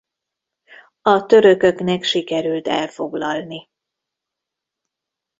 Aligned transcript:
A 1.01 1.25
törököknek 1.25 2.03
sikerült 2.03 2.67
elfoglalni. 2.67 3.69